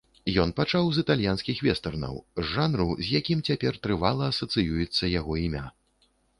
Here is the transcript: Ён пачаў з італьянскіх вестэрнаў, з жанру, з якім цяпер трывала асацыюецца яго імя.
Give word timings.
Ён 0.43 0.53
пачаў 0.59 0.87
з 0.95 1.01
італьянскіх 1.05 1.61
вестэрнаў, 1.67 2.15
з 2.41 2.47
жанру, 2.55 2.89
з 3.05 3.13
якім 3.19 3.45
цяпер 3.53 3.73
трывала 3.87 4.33
асацыюецца 4.33 5.15
яго 5.19 5.41
імя. 5.47 5.65